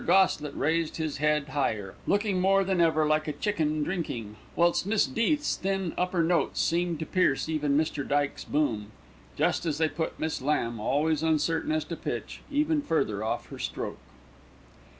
[0.07, 5.05] Goslett raised his head higher, looking more than ever like a chicken drinking, whilst Miss
[5.05, 8.07] Death's thin, upper notes seemed to pierce even Mr.
[8.07, 8.91] Dykes's boom,
[9.37, 13.59] just as they put Miss Lamb, always uncertain as to pitch, even further off her
[13.59, 13.99] stroke.